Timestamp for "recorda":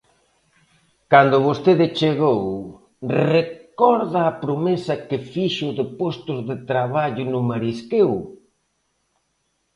3.35-4.19